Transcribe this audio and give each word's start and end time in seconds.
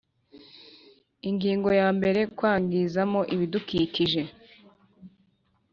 Ingingo 1.29 1.69
ya 1.79 1.87
mbere 1.97 2.19
Kwangizam 2.37 3.11
ibidukikije 3.33 4.21